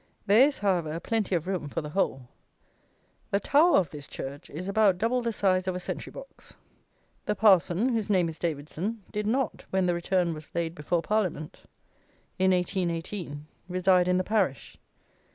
There 0.25 0.47
is, 0.47 0.57
however, 0.57 0.99
plenty 0.99 1.35
of 1.35 1.45
room 1.45 1.69
for 1.69 1.81
the 1.81 1.91
whole: 1.91 2.27
the 3.29 3.39
"tower" 3.39 3.77
of 3.77 3.91
this 3.91 4.07
church 4.07 4.49
is 4.49 4.67
about 4.67 4.97
double 4.97 5.21
the 5.21 5.31
size 5.31 5.67
of 5.67 5.75
a 5.75 5.79
sentry 5.79 6.09
box. 6.09 6.55
The 7.27 7.35
parson, 7.35 7.89
whose 7.89 8.09
name 8.09 8.27
is 8.27 8.39
Davidson, 8.39 9.03
did 9.11 9.27
not, 9.27 9.65
when 9.69 9.85
the 9.85 9.93
Return 9.93 10.33
was 10.33 10.49
laid 10.55 10.73
before 10.73 11.03
Parliament, 11.03 11.65
in 12.39 12.49
1818, 12.49 13.45
reside 13.69 14.07
in 14.07 14.17
the 14.17 14.23
parish. 14.23 14.79